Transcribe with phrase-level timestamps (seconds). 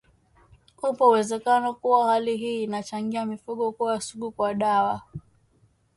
[0.83, 5.01] upo uwezekano kuwa hali hii inachangia mifugo kuwa sugu kwa dawa